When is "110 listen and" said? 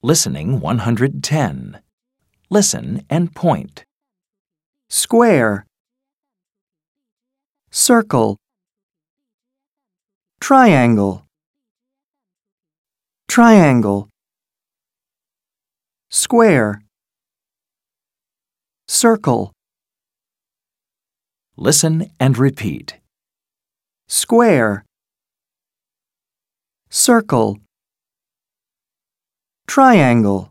0.60-3.34